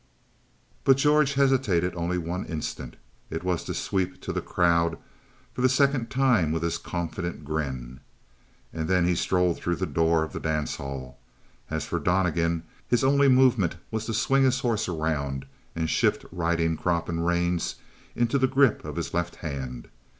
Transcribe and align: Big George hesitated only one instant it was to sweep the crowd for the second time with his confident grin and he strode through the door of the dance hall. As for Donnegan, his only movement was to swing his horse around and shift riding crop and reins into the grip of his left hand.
Big 0.83 0.97
George 0.97 1.35
hesitated 1.35 1.93
only 1.95 2.17
one 2.17 2.43
instant 2.45 2.95
it 3.29 3.43
was 3.43 3.63
to 3.63 3.71
sweep 3.75 4.19
the 4.19 4.41
crowd 4.41 4.97
for 5.53 5.61
the 5.61 5.69
second 5.69 6.09
time 6.09 6.51
with 6.51 6.63
his 6.63 6.79
confident 6.79 7.45
grin 7.45 7.99
and 8.73 8.89
he 9.07 9.13
strode 9.13 9.53
through 9.57 9.75
the 9.75 9.85
door 9.85 10.23
of 10.23 10.33
the 10.33 10.39
dance 10.39 10.77
hall. 10.77 11.19
As 11.69 11.85
for 11.85 11.99
Donnegan, 11.99 12.63
his 12.87 13.03
only 13.03 13.27
movement 13.27 13.75
was 13.91 14.07
to 14.07 14.13
swing 14.15 14.41
his 14.41 14.61
horse 14.61 14.89
around 14.89 15.45
and 15.75 15.87
shift 15.87 16.25
riding 16.31 16.77
crop 16.77 17.07
and 17.07 17.23
reins 17.23 17.75
into 18.15 18.39
the 18.39 18.47
grip 18.47 18.83
of 18.83 18.95
his 18.95 19.13
left 19.13 19.35
hand. 19.35 19.87